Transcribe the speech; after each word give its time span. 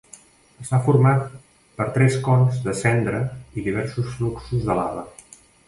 Està 0.61 0.79
format 0.87 1.27
per 1.81 1.87
tres 1.99 2.17
cons 2.29 2.57
de 2.65 2.75
cendra 2.81 3.21
i 3.61 3.67
diversos 3.69 4.11
fluxos 4.17 4.69
de 4.71 4.83
lava. 4.85 5.09